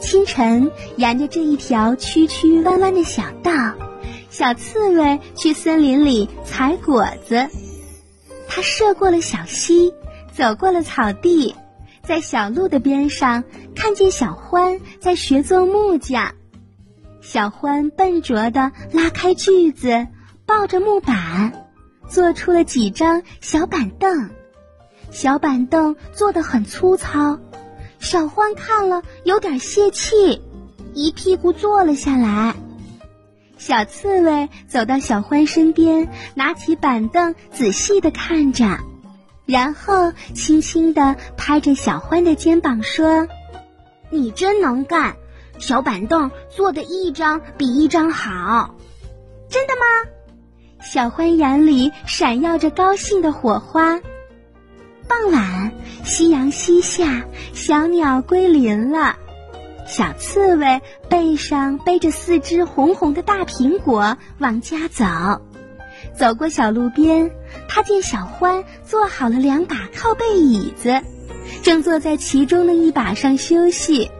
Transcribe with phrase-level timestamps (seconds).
[0.00, 3.52] 清晨，沿着这一条曲曲弯弯的小道，
[4.30, 7.48] 小刺猬去森林里采果子。
[8.46, 9.92] 它涉过了小溪，
[10.32, 11.54] 走过了草地，
[12.04, 13.42] 在小路的边上
[13.74, 16.32] 看见小獾在学做木匠。
[17.20, 20.06] 小獾笨拙地拉开锯子，
[20.46, 21.63] 抱着木板，
[22.08, 24.30] 做出了几张小板凳。
[25.10, 27.38] 小板凳做得很粗糙。
[28.00, 30.42] 小欢看了有点泄气，
[30.92, 32.54] 一屁股坐了下来。
[33.56, 38.80] 小刺猬走到小欢身边，拿起板凳仔细的看着，
[39.46, 43.26] 然后轻轻地拍着小欢的肩膀说
[44.10, 45.16] ：“你真能干，
[45.58, 48.74] 小板凳做的一张比一张好。”
[49.48, 50.10] 真的吗？
[50.84, 54.00] 小欢眼里闪耀着高兴的火花。
[55.08, 55.72] 傍晚，
[56.04, 59.16] 夕阳西下，小鸟归林了。
[59.86, 65.04] 小刺猬背上背着四只红红的大苹果往家走。
[66.14, 67.30] 走过小路边，
[67.66, 71.00] 他见小欢做好了两把靠背椅子，
[71.62, 74.10] 正坐在其中的一把上休息。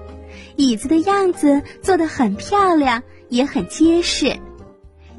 [0.57, 4.37] 椅子的样子做得很漂亮，也很结实。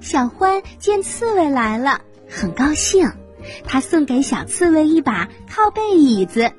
[0.06, 3.12] 小欢见刺猬来了，很高兴。
[3.66, 6.52] 他送给小刺猬一把靠背椅子，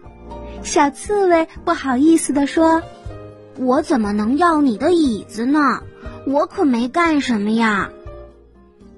[0.64, 2.82] 小刺猬不好意思地说
[3.56, 5.60] ：“我怎么能要你的椅子呢？
[6.26, 7.90] 我可没干什么呀。”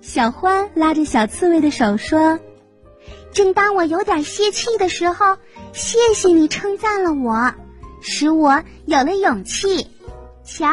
[0.00, 2.40] 小欢拉着小刺猬的手说
[3.34, 5.36] ：“正当我有点泄气的时候，
[5.74, 7.52] 谢谢你称赞了我，
[8.00, 9.88] 使我有了勇气。
[10.42, 10.70] 瞧，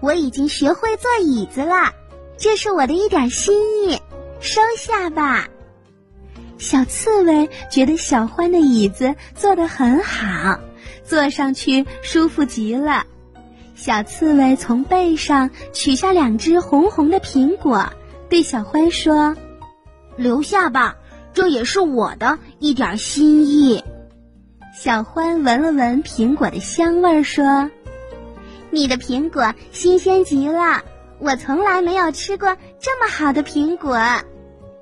[0.00, 1.92] 我已经学会坐椅子了，
[2.38, 3.54] 这是我的一点心
[3.88, 4.00] 意，
[4.40, 5.48] 收下吧。”
[6.58, 10.58] 小刺猬觉得小欢的椅子做得很好，
[11.04, 13.04] 坐上去舒服极了。
[13.74, 17.92] 小刺猬从背上取下两只红红的苹果，
[18.30, 19.36] 对小欢说
[20.16, 20.96] ：“留下吧，
[21.34, 23.84] 这也是我的一点心意。”
[24.74, 27.70] 小欢闻了闻苹果的香味儿，说
[28.70, 30.82] ：“你的苹果新鲜极了，
[31.18, 33.98] 我从来没有吃过这么好的苹果。”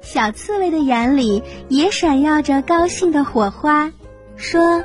[0.00, 3.91] 小刺猬的眼里也闪耀着高兴的火花，
[4.37, 4.84] 说：“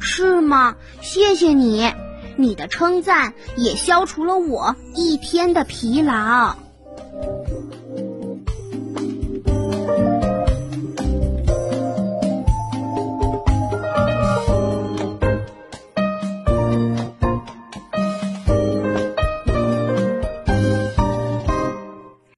[0.00, 0.76] 是吗？
[1.02, 1.92] 谢谢你，
[2.36, 6.56] 你的称赞也消除了我一天的疲劳。”